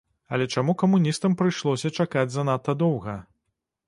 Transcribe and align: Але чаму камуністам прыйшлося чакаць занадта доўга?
Але 0.35 0.45
чаму 0.59 0.73
камуністам 0.81 1.35
прыйшлося 1.41 1.91
чакаць 2.05 2.31
занадта 2.37 2.75
доўга? 2.81 3.15